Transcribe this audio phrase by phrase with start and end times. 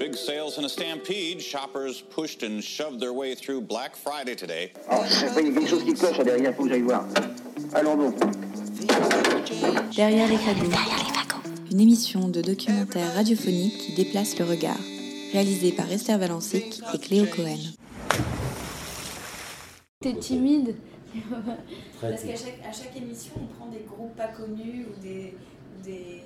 [0.00, 1.42] Big sales in a stampede.
[1.42, 4.72] Shoppers pushed and shoved their way through Black Friday today.
[4.90, 6.80] Oh, je sais pas, il y a quelque chose qui cloche derrière, faut que j'aille
[6.80, 7.04] voir.
[7.74, 8.14] Allons donc.
[9.94, 10.70] Derrière les fagots.
[11.70, 14.80] Une émission de documentaire radiophonique qui déplace le regard.
[15.34, 17.58] Réalisée par Esther Valancic et Cléo Cohen.
[20.00, 20.76] T'es timide
[22.00, 25.34] Parce qu'à chaque, à chaque émission, on prend des groupes pas connus ou des,
[25.84, 26.22] des, des,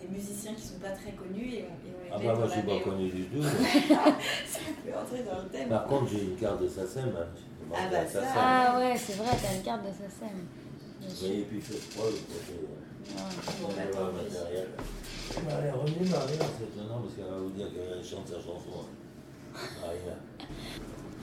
[0.00, 2.62] des musiciens qui sont pas très connus et on, et Ah bah moi je suis
[2.62, 3.42] pas connu du tout.
[3.42, 3.50] Ça
[4.84, 5.68] peut entrer dans le thème.
[5.68, 7.10] Par contre j'ai une carte de SACEM.
[7.16, 7.26] Hein.
[7.36, 8.20] J'ai Ah bah à ça.
[8.20, 8.34] SACEM.
[8.36, 10.38] Ah ouais, c'est vrai, t'as une carte de SACEM.
[11.22, 12.66] Oui, et puis il fait froid le côté.
[13.14, 13.22] Bon,
[13.64, 14.68] On bah, va voir tant matériel.
[15.44, 18.80] Maria, revenez Maria, c'est étonnant parce qu'elle va vous dire qu'elle chante sa chanson.
[18.80, 19.58] hein.
[19.82, 20.14] Maria.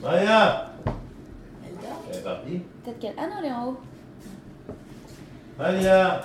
[0.02, 0.70] Maria
[1.66, 2.02] Elle dort?
[2.10, 3.14] Elle est partie Peut-être qu'elle.
[3.18, 3.76] Ah non, elle est en haut.
[5.58, 6.20] Maria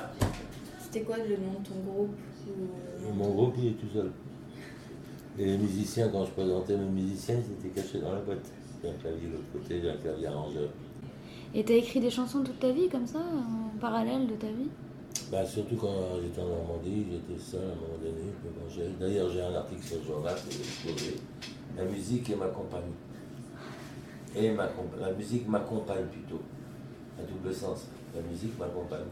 [0.81, 2.15] C'était quoi le nom de ton groupe?
[2.47, 4.11] Ou- Mon groupe il est tout seul.
[5.37, 8.51] Et les musiciens, quand je présentais mes musiciens, ils étaient cachés dans la boîte.
[8.81, 10.69] J'ai un clavier de l'autre côté, j'ai un clavier arrangeur.
[11.53, 14.69] Et t'as écrit des chansons toute ta vie, comme ça, en parallèle de ta vie?
[15.31, 18.31] Bah, surtout quand j'étais en Normandie, j'étais seul à un moment donné.
[18.43, 21.15] Bon, D'ailleurs, j'ai un article sur le journal que j'ai exposé.
[21.77, 22.91] La musique est ma compagne.
[24.35, 24.69] Et ma
[24.99, 26.41] la musique m'accompagne plutôt.
[27.19, 27.87] À double sens.
[28.15, 29.05] La musique m'accompagne.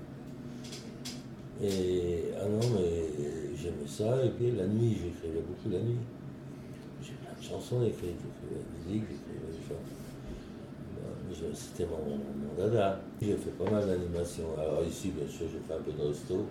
[1.64, 4.24] Et ah non, mais j'aimais ça.
[4.24, 5.98] Et puis la nuit, j'écrivais beaucoup la nuit.
[7.02, 8.18] J'ai plein de chansons écrites.
[8.22, 9.98] J'écrivais la musique, j'écrivais des chansons.
[11.02, 13.02] Bah, C'était mon, mon dada.
[13.22, 14.54] J'ai fait pas mal d'animations.
[14.58, 16.46] Alors ici, bien sûr, j'ai fait un peu de resto.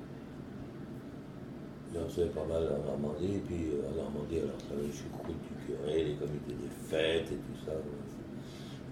[1.94, 3.36] J'en faisais pas mal en Normandie.
[3.36, 7.30] Et puis euh, en Normandie, alors j'avais le choucroute du curé, les comités des fêtes
[7.30, 7.72] et tout ça.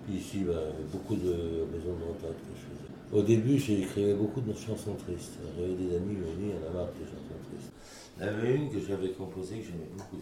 [0.06, 2.73] Puis ici, bah, beaucoup de maisons de retraite que je.
[3.14, 5.38] Au début, j'écrivais beaucoup de chansons tristes.
[5.56, 7.70] J'avais des amis qui m'ont dit, il y en a marre des chansons tristes.
[8.18, 10.20] Il y en avait une que j'avais composée, que j'aimais beaucoup.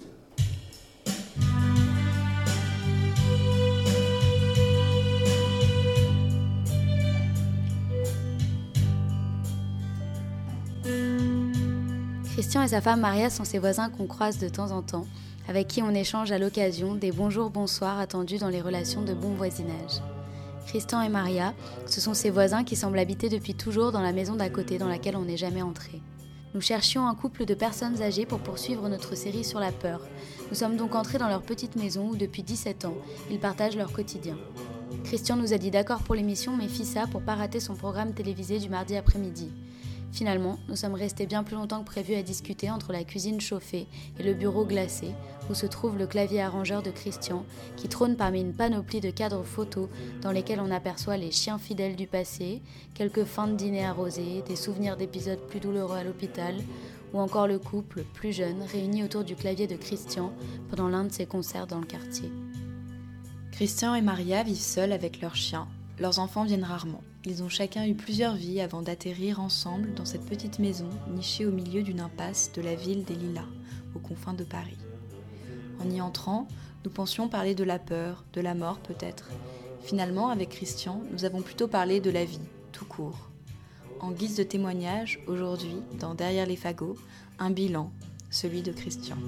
[12.35, 15.07] Christian et sa femme Maria sont ses voisins qu'on croise de temps en temps,
[15.48, 19.31] avec qui on échange à l'occasion des bonjours bonsoirs attendus dans les relations de bon
[19.31, 20.02] voisinage.
[20.72, 21.52] Christian et Maria,
[21.84, 24.88] ce sont ces voisins qui semblent habiter depuis toujours dans la maison d'à côté dans
[24.88, 26.00] laquelle on n'est jamais entré.
[26.55, 30.00] Nous cherchions un couple de personnes âgées pour poursuivre notre série sur la peur.
[30.48, 32.96] Nous sommes donc entrés dans leur petite maison où depuis 17 ans,
[33.30, 34.38] ils partagent leur quotidien.
[35.05, 38.14] Christian nous a dit d'accord pour l'émission mais fit ça pour pas rater son programme
[38.14, 39.50] télévisé du mardi après-midi.
[40.12, 43.86] Finalement, nous sommes restés bien plus longtemps que prévu à discuter entre la cuisine chauffée
[44.20, 45.08] et le bureau glacé,
[45.48, 47.46] où se trouve le clavier arrangeur de Christian,
[47.77, 49.89] qui trône parmi une panoplie de cadres photos
[50.20, 52.61] dans lesquels on aperçoit les chiens fidèles du passé,
[52.92, 56.56] quelques fins de dîner arrosés, des souvenirs d'épisodes plus douloureux à l'hôpital,
[57.14, 60.30] ou encore le couple, plus jeune, réuni autour du clavier de Christian
[60.68, 62.30] pendant l'un de ses concerts dans le quartier.
[63.51, 65.68] Christian et Maria vivent seuls avec leurs chiens.
[66.02, 67.05] Leurs enfants viennent rarement.
[67.27, 71.52] Ils ont chacun eu plusieurs vies avant d'atterrir ensemble dans cette petite maison nichée au
[71.52, 73.46] milieu d'une impasse de la ville des Lilas,
[73.95, 74.79] aux confins de Paris.
[75.79, 76.48] En y entrant,
[76.85, 79.30] nous pensions parler de la peur, de la mort peut-être.
[79.85, 82.40] Finalement, avec Christian, nous avons plutôt parlé de la vie,
[82.73, 83.30] tout court.
[84.01, 86.96] En guise de témoignage, aujourd'hui, dans Derrière les fagots,
[87.39, 87.92] un bilan,
[88.29, 89.19] celui de Christian.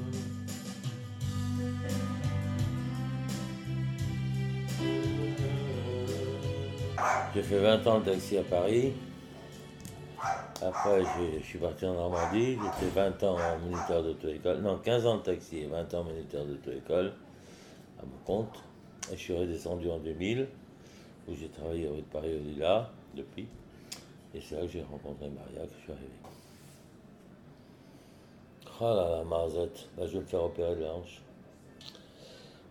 [7.34, 8.92] J'ai fait 20 ans de taxi à Paris.
[10.62, 11.02] Après,
[11.38, 12.56] je suis parti en Normandie.
[12.78, 14.60] Fait 20 ans militaire d'auto-école.
[14.60, 17.12] Non, 15 ans de taxi et 20 ans militaire d'auto-école
[17.98, 18.62] à mon compte.
[19.12, 20.48] Et je suis redescendu en 2000,
[21.28, 23.46] où j'ai travaillé rue de Paris au Lila depuis.
[24.34, 26.08] Et c'est là que j'ai rencontré Maria, que je suis arrivé.
[28.80, 31.20] Oh là là, Marzette, je vais me faire opérer de la hanche.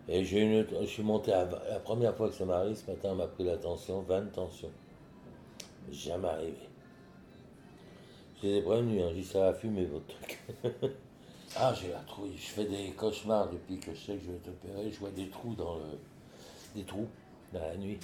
[0.08, 3.10] Et j'ai une, je suis monté à, la première fois que ça m'arrive, ce matin,
[3.12, 4.70] on m'a pris la tension, 20 tensions.
[5.90, 6.68] Jamais arrivé.
[8.42, 10.38] Je les ai prévenus, hein, j'ai dit ça va fumer votre truc.
[11.56, 14.38] ah, j'ai la trouille, je fais des cauchemars depuis que je sais que je vais
[14.38, 15.98] t'opérer, je vois des trous dans le.
[16.74, 17.08] des trous
[17.52, 17.98] dans la nuit.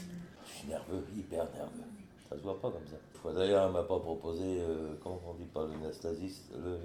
[0.46, 1.84] Je suis nerveux, hyper nerveux.
[2.28, 3.32] Ça se voit pas comme ça.
[3.32, 6.78] D'ailleurs, elle m'a pas proposé, euh, comment on dit pas, l'anesthésiste, le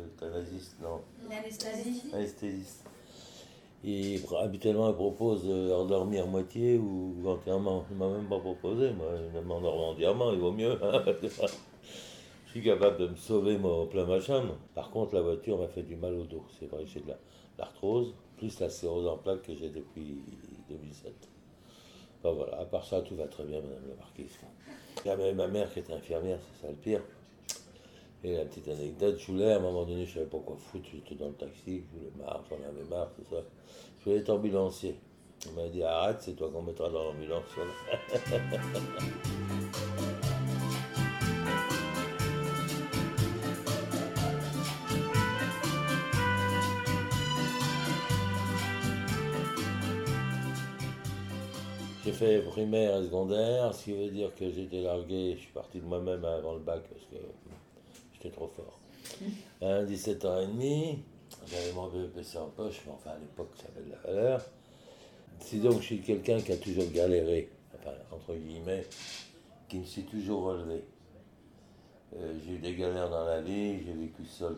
[0.81, 1.01] non.
[1.29, 2.83] L'anesthésie anesthésiste.
[3.85, 7.85] Pr- habituellement, elle propose de endormir moitié ou entièrement.
[7.91, 9.07] Il m'a même pas proposé, moi.
[9.33, 10.79] Il entièrement, il vaut mieux.
[12.45, 14.41] Je suis capable de me sauver moi, en plein machin.
[14.41, 14.57] moi.
[14.73, 16.43] Par contre, la voiture m'a fait du mal au dos.
[16.59, 17.19] C'est vrai j'ai de la-
[17.59, 20.15] l'arthrose, plus la sclérose en plaques que j'ai depuis
[20.69, 21.13] 2007.
[22.23, 24.39] Enfin, voilà, à part ça, tout va très bien, madame la marquise.
[25.03, 27.01] Il y avait ma mère qui était infirmière, c'est ça le pire.
[28.25, 30.89] Et la petite anecdote, je voulais, à un moment donné, je savais pas quoi foutre,
[30.91, 33.43] j'étais dans le taxi, je voulais marre, j'en avais marre, tout ça.
[33.99, 34.95] Je voulais être ambulancier.
[35.47, 37.43] On m'a dit, arrête, c'est toi qu'on mettra dans l'ambulance.
[52.03, 55.79] J'ai fait primaire et secondaire, ce qui veut dire que j'étais largué, je suis parti
[55.79, 57.17] de moi-même avant le bac parce que
[58.25, 58.79] j'étais trop fort.
[59.61, 60.99] À 17 ans et demi,
[61.47, 64.41] j'avais mon BEPC en poche, mais enfin à l'époque ça avait de la valeur.
[65.39, 68.85] C'est donc je suis quelqu'un qui a toujours galéré, enfin entre guillemets,
[69.69, 70.83] qui me s'est toujours relevé.
[72.15, 74.55] Euh, j'ai eu des galères dans la vie, j'ai vécu seul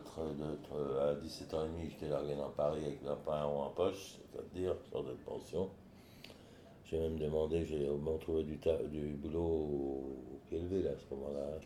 [1.02, 4.76] à 17 ans et demi, j'étais largué dans Paris avec un euro en poche, c'est-à-dire
[4.90, 5.70] sur de pension.
[6.86, 8.58] J'ai même demandé, j'ai au moins trouvé du,
[8.90, 10.16] du boulot
[10.52, 11.60] élevé là, à ce moment-là.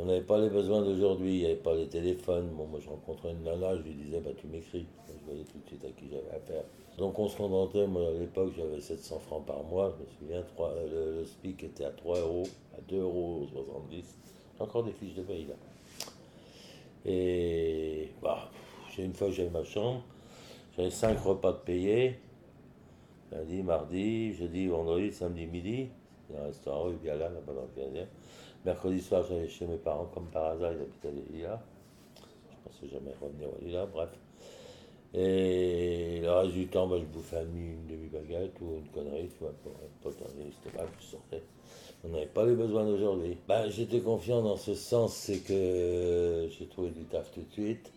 [0.00, 2.50] On n'avait pas les besoins d'aujourd'hui, il n'y avait pas les téléphones.
[2.50, 4.86] Bon, moi je rencontrais une nana, je lui disais, bah tu m'écris.
[5.08, 6.62] Je voyais tout de suite à qui j'avais affaire.
[6.98, 10.42] Donc on se contentait, moi à l'époque j'avais 700 francs par mois, je me souviens,
[10.54, 13.46] 3, le, SPIC était à 3 euros, à 2,70 euros.
[13.90, 14.02] J'ai
[14.60, 15.54] encore des fiches de paye là.
[17.04, 18.50] Et bah,
[18.98, 20.02] une fois j'avais ma chambre,
[20.76, 22.18] j'avais 5 repas de payer,
[23.32, 25.88] lundi, mardi, jeudi, vendredi, samedi, midi,
[26.30, 28.06] dans un restaurant rue Biala, là-bas dans le 15
[28.64, 31.62] Mercredi soir, j'allais chez mes parents, comme par hasard, ils habitaient à Lila.
[32.16, 34.10] Je pensais jamais revenir à Lila, bref.
[35.14, 39.52] Et le reste du temps, bah, je bouffais une demi-baguette ou une connerie, tu vois,
[39.62, 41.42] pour pas c'était pas je sortais.
[42.04, 43.38] On n'avait pas les besoins d'aujourd'hui.
[43.46, 47.90] Bah, j'étais confiant dans ce sens, c'est que j'ai trouvé du taf tout de suite.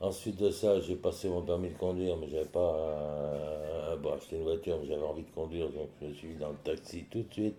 [0.00, 2.74] Ensuite de ça, j'ai passé mon permis de conduire, mais j'avais pas.
[2.74, 6.56] Euh, bon, acheté une voiture, mais j'avais envie de conduire, donc je suis dans le
[6.64, 7.56] taxi tout de suite.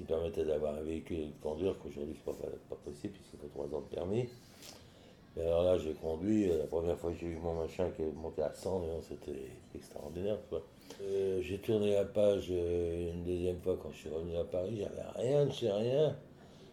[0.00, 2.38] Ce qui permettait d'avoir un véhicule et de conduire, qu'aujourd'hui, c'est pas,
[2.70, 4.28] pas possible, puisqu'il faut trois ans de permis.
[5.36, 8.02] Et alors là, j'ai conduit, euh, la première fois que j'ai eu mon machin qui
[8.02, 9.38] est monté à 100, c'était
[9.74, 10.38] extraordinaire.
[11.02, 15.28] Euh, j'ai tourné la page une deuxième fois quand je suis revenu à Paris, j'avais
[15.28, 16.16] rien de chez rien.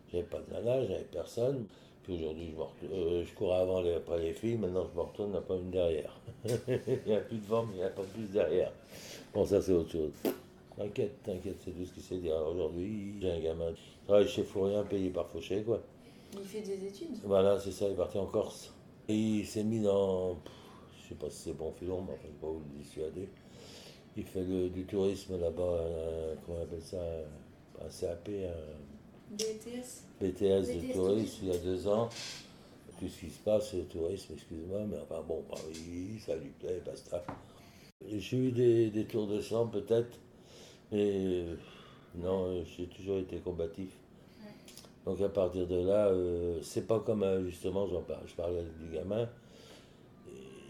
[0.10, 1.66] J'avais pas de nana, j'avais personne.
[2.10, 5.34] Aujourd'hui, je, euh, je courais avant les, après les filles, maintenant je me retourne, il
[5.34, 6.18] n'y a pas une derrière.
[6.46, 8.72] il n'y a plus de forme, il n'y a pas plus derrière.
[9.34, 10.12] Bon, ça c'est autre chose.
[10.78, 12.30] T'inquiète, t'inquiète, c'est tout ce qui s'est dit.
[12.32, 15.82] Aujourd'hui, j'ai un gamin qui travaille chez Fourien, payé par Fauché, quoi.
[16.34, 18.72] Il fait des études Voilà, c'est ça, il est parti en Corse.
[19.08, 20.38] Et il s'est mis dans.
[21.02, 22.84] Je sais pas si c'est bon filon, mais enfin, je ne sais pas où le
[22.84, 23.30] dissuader.
[24.16, 25.80] Il fait du tourisme là-bas,
[26.46, 26.98] comment on appelle ça
[27.82, 32.10] Un CAP, un BTS BTS de tourisme il y a deux ans.
[33.00, 36.50] Tout ce qui se passe, c'est le tourisme, excuse-moi, mais enfin bon, oui, ça lui
[36.60, 37.24] plaît, basta.
[38.08, 40.18] J'ai eu des, des, tours de sang peut-être,
[40.92, 41.46] mais
[42.16, 43.90] non, j'ai toujours été combatif.
[45.06, 49.30] Donc à partir de là, euh, c'est pas comme euh, justement, je parlais du gamin,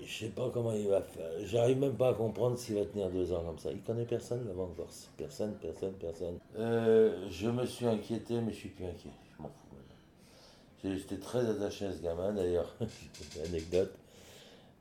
[0.08, 1.30] je sais pas comment il va faire.
[1.44, 3.72] J'arrive même pas à comprendre s'il va tenir deux ans comme ça.
[3.72, 5.10] Il connaît personne la banque Corse.
[5.18, 6.40] Personne, personne, personne.
[6.58, 9.10] Euh, je me suis inquiété, mais je suis plus inquiet.
[9.36, 12.74] Je m'en fous J'étais très attaché à ce gamin d'ailleurs.
[12.80, 13.94] une anecdote.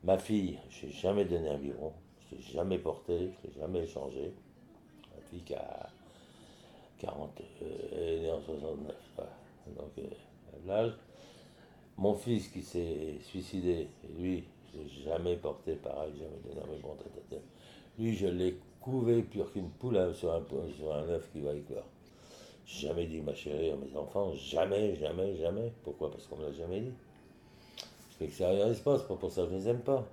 [0.03, 1.91] Ma fille, je n'ai jamais donné un biberon.
[2.29, 4.31] Je l'ai jamais porté, je l'ai jamais échangé.
[5.55, 5.89] A
[6.99, 8.95] 40, euh, née en 69.
[9.75, 10.03] Donc, euh,
[10.65, 10.93] l'âge.
[11.97, 13.87] Mon fils qui s'est suicidé,
[14.17, 14.43] lui,
[14.73, 17.41] j'ai jamais porté pareil, jamais donné un bon tête
[17.97, 20.43] Lui, je l'ai couvé pur qu'une poule hein, sur un,
[20.77, 21.85] sur un œuf qui va éclore.
[22.65, 25.71] Jamais dit ma chérie à mes enfants, jamais, jamais, jamais.
[25.83, 26.11] Pourquoi?
[26.11, 26.93] Parce qu'on me l'a jamais dit.
[28.11, 30.05] Je fais que ça n'arrive pas, pour ça que je ne les aime pas.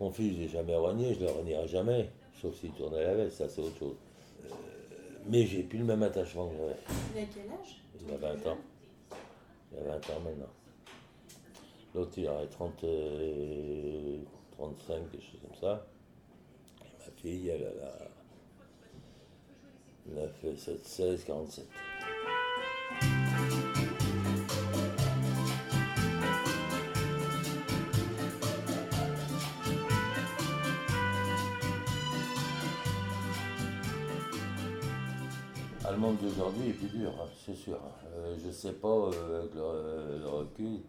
[0.00, 2.08] Mon fils, je l'ai jamais renié, je ne le renierai jamais,
[2.40, 3.96] sauf s'il tournait la veste, ça c'est autre chose.
[4.44, 4.54] Euh,
[5.26, 6.76] mais j'ai plus le même attachement que j'avais.
[7.14, 7.80] Il a quel âge?
[8.00, 8.58] Il a 20 ans.
[9.72, 10.52] Il a 20 ans maintenant.
[11.94, 12.76] L'autre, il aurait 30,
[14.56, 15.86] 35, quelque chose comme ça.
[16.82, 18.08] Et ma fille, elle, a
[20.06, 21.66] 9, 7, 16, 47.
[35.98, 37.78] Monde d'aujourd'hui est plus dur, hein, c'est sûr.
[38.14, 40.80] Euh, je ne sais pas, euh, avec le recul,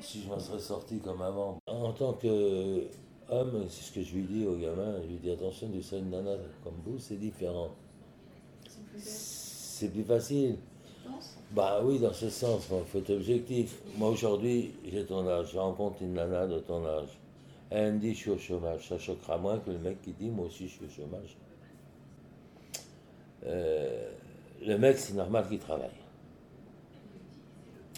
[0.00, 1.58] si je m'en serais sorti comme avant.
[1.66, 5.68] En tant qu'homme, c'est ce que je lui dis au gamin, je lui dis attention,
[5.72, 6.32] tu serais une nana
[6.64, 7.70] comme vous, c'est différent.
[8.98, 10.56] C'est plus facile.
[11.52, 13.78] Bah oui, dans ce sens, il faut être objectif.
[13.96, 17.18] Moi aujourd'hui, j'ai ton âge, je rencontre une nana de ton âge.
[17.70, 18.88] Elle me dit je suis au chômage.
[18.88, 21.36] Ça choquera moins que le mec qui dit moi aussi je suis au chômage.
[23.46, 24.10] Euh,
[24.64, 25.90] le mec, c'est normal qu'il travaille.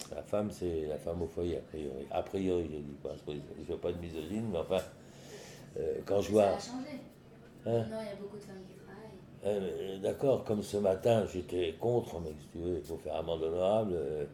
[0.08, 2.06] Sa femme, c'est la femme au foyer, a priori.
[2.10, 3.10] A priori, je dis pas.
[3.26, 4.80] Je ne veux pas de misogyne, mais enfin,
[5.78, 6.50] euh, quand je vois.
[6.50, 7.00] Ça a changé.
[7.66, 9.04] Hein Non, il y a beaucoup de femmes qui travaillent.
[9.46, 13.42] Euh, D'accord, comme ce matin, j'étais contre, mais si tu veux, il faut faire amende
[13.42, 14.24] honorable, euh,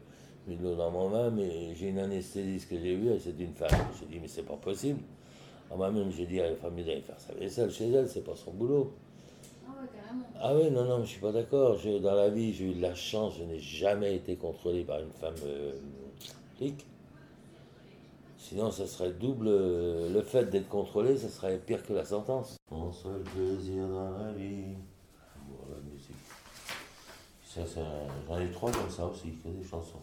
[0.49, 3.69] une eau dans mon main, mais j'ai une anesthésiste que j'ai et c'est une femme.
[3.99, 5.01] J'ai dit, mais c'est pas possible.
[5.75, 8.51] Moi-même, j'ai dit à la famille d'aller faire sa vaisselle chez elle, c'est pas son
[8.51, 8.93] boulot.
[9.81, 10.25] Ah ouais, carrément.
[10.43, 11.79] Ah oui, non, non, je suis pas d'accord.
[11.79, 15.01] Je- Dans la vie, j'ai eu de la chance, je n'ai jamais été contrôlé par
[15.01, 15.73] une femme euh,
[16.57, 16.87] flic.
[18.39, 19.47] Sinon, ça serait double.
[19.49, 22.57] euh, Le fait d'être contrôlé, ça serait pire que la sentence.
[22.71, 24.75] Mon seul plaisir dans la vie.
[25.49, 26.17] Bon, la musique.
[27.47, 27.81] Ça, ça,
[28.29, 30.01] J'en ai trois comme ça aussi, que des chansons.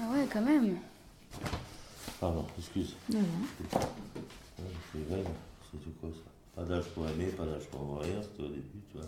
[0.00, 0.76] Ah ouais, quand même.
[2.20, 2.94] Pardon, excuse.
[3.12, 3.80] Non, non.
[4.92, 5.22] C'est vrai,
[5.70, 8.80] c'est tout quoi ça Pas d'âge pour aimer, pas d'âge pour mourir, c'était au début,
[8.90, 9.06] tu vois.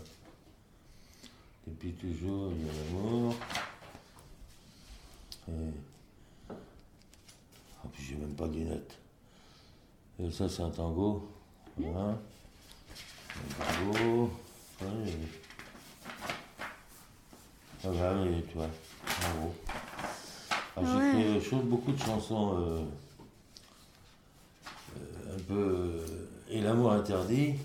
[1.67, 3.35] Depuis toujours, il y a l'amour.
[5.49, 5.51] Et...
[6.49, 8.97] Ah, puis j'ai même pas de lunettes.
[10.17, 11.29] Et ça, c'est un tango.
[11.77, 12.17] Voilà.
[13.35, 14.31] Un tango.
[14.81, 14.87] Ouais.
[17.83, 18.69] Ah bah oui, tu vois.
[19.27, 19.55] En gros.
[20.77, 21.11] Ah, Ouais.
[21.39, 22.57] fait chose, beaucoup de chansons.
[22.57, 22.81] euh,
[24.95, 25.53] euh, un peu.
[25.53, 26.20] euh,
[26.53, 27.55] Et l'amour interdit,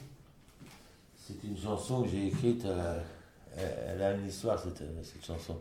[1.19, 2.65] c'est une chanson que j'ai écrite.
[2.65, 3.01] euh,
[3.57, 5.59] elle, elle a une histoire, cette, cette chanson.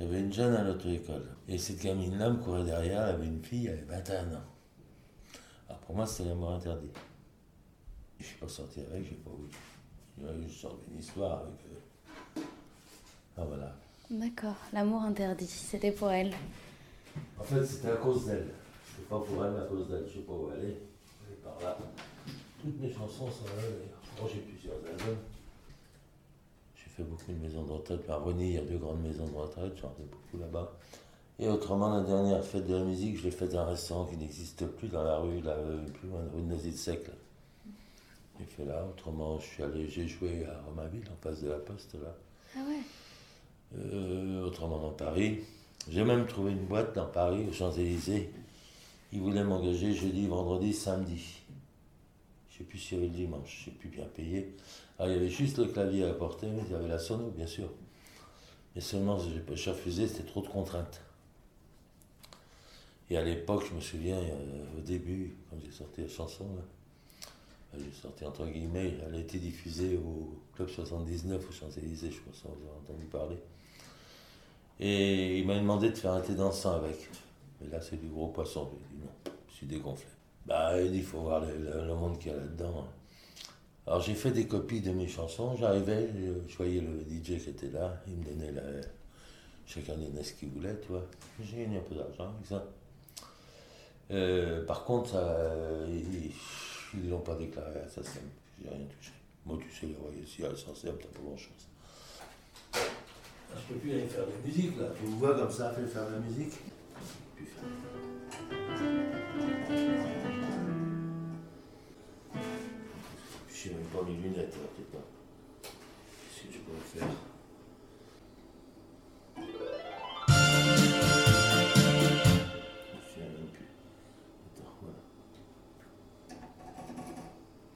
[0.00, 1.26] J'avais une jeune à l'auto-école.
[1.46, 4.42] Et cette gamine-là me courait derrière, elle avait une fille, elle avait 21 ans.
[5.68, 6.90] Alors pour moi, c'était l'amour interdit.
[8.18, 9.50] Je suis pas sorti avec, j'ai pas voulu.
[10.48, 11.54] Je sors d'une histoire avec.
[12.36, 12.40] euh,
[13.38, 13.74] Ah voilà.
[14.10, 16.32] D'accord, l'amour interdit, c'était pour elle.
[17.38, 18.48] En fait, c'était à cause d'elle.
[18.88, 20.04] C'était pas pour elle, mais à cause d'elle.
[20.08, 20.76] Je sais pas où elle est.
[21.26, 21.78] Elle est par là.
[22.62, 23.62] Toutes mes chansons sont là.
[24.20, 25.18] Moi, j'ai plusieurs albums.
[26.76, 28.08] J'ai fait beaucoup de maisons de retraite.
[28.08, 29.72] À Rony, il y a deux grandes maisons de retraite.
[29.80, 30.72] J'en ai beaucoup là-bas.
[31.38, 34.16] Et autrement, la dernière fête de la musique, je l'ai faite dans un restaurant qui
[34.16, 37.08] n'existe plus dans la rue, là, euh, plus loin, rue de Noisy-le-Sec.
[37.08, 37.14] là.
[38.38, 38.86] J'ai fait là.
[38.88, 42.14] Autrement, je suis allé, j'ai joué à Romainville, en face de la poste, là.
[42.56, 42.80] Ah ouais
[43.78, 45.40] Euh, autrement dans Paris.
[45.90, 48.30] J'ai même trouvé une boîte dans Paris, aux Champs-Élysées.
[49.12, 51.41] Ils voulaient m'engager jeudi, vendredi, samedi.
[52.52, 54.54] Je sais plus le dimanche, je sais plus bien payé.
[54.98, 57.30] Alors il y avait juste le clavier à apporter, mais il y avait la sono,
[57.30, 57.68] bien sûr.
[58.74, 61.00] Mais seulement, j'ai refusé, c'était trop de contraintes.
[63.10, 66.46] Et à l'époque, je me souviens, euh, au début, quand j'ai sorti la chanson,
[67.74, 72.20] euh, j'ai sorti entre guillemets, elle a été diffusée au Club 79 aux Champs-Élysées, je
[72.20, 73.36] pense, vous avez entendu parler.
[74.80, 77.08] Et il m'a demandé de faire un thé dansant avec.
[77.60, 78.70] Mais là, c'est du gros poisson.
[78.72, 80.08] J'ai dit non, je suis dégonflé.
[80.46, 82.86] Bah, il faut voir le, monde qu'il y a là-dedans.
[83.86, 85.56] Alors, j'ai fait des copies de mes chansons.
[85.56, 86.08] J'arrivais,
[86.48, 88.00] je, voyais le DJ qui était là.
[88.06, 88.62] Il me donnait la.
[89.66, 91.06] Chacun donnait ce qu'il voulait, tu vois.
[91.42, 92.64] J'ai gagné un peu d'argent avec ça.
[94.10, 95.38] Euh, par contre, ça,
[95.88, 98.22] ils l'ont pas déclaré à SACEM.
[98.60, 99.12] J'ai rien touché.
[99.46, 101.68] Moi, tu sais, les royautés à la SACEM, t'as pas grand-chose.
[102.74, 104.86] Je peux plus aller faire de la musique là.
[104.98, 106.52] Tu me vois comme ça, faire faire de la musique.
[106.52, 107.46] Je peux plus
[109.68, 110.18] faire.
[113.64, 114.98] Je n'ai même pas mes lunettes là, pas.
[115.62, 117.06] Qu'est-ce que je pourrais faire?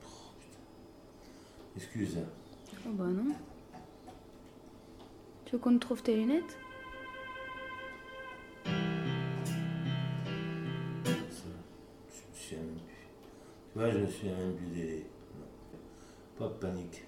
[0.02, 0.62] Oh putain.
[1.76, 2.18] Excuse.
[2.18, 2.28] hein.
[2.84, 3.32] Oh bah non.
[5.44, 6.58] Tu veux qu'on trouve tes lunettes?
[8.64, 8.72] Ça,
[12.10, 13.06] je me souviens même plus.
[13.72, 15.06] Tu vois, je me souviens même plus des.
[16.38, 17.02] Pas de panique.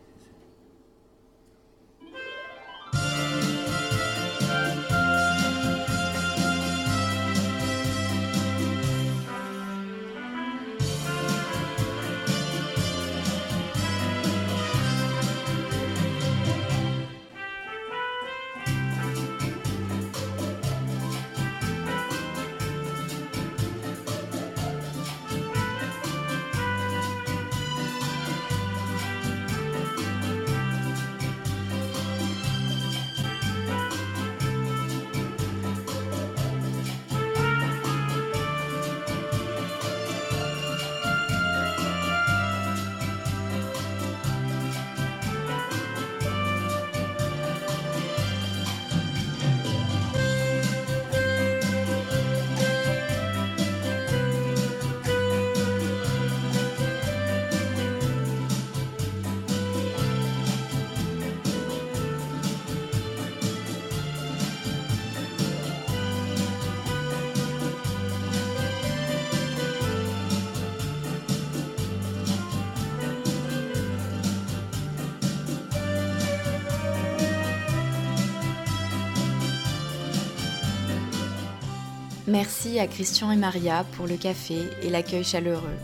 [82.29, 85.79] Merci à Christian et Maria pour le café et l'accueil chaleureux.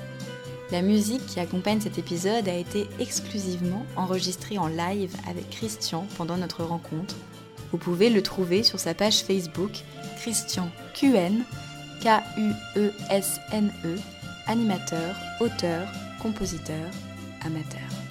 [0.71, 6.37] La musique qui accompagne cet épisode a été exclusivement enregistrée en live avec Christian pendant
[6.37, 7.17] notre rencontre.
[7.73, 9.73] Vous pouvez le trouver sur sa page Facebook
[10.19, 11.45] Christian QN,
[12.03, 13.97] K-U-E-S-N-E,
[14.47, 15.89] animateur, auteur,
[16.21, 16.91] compositeur,
[17.43, 18.04] amateur.